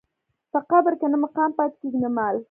[0.51, 2.35] په قبر کې نه مقام پاتې کېږي نه مال.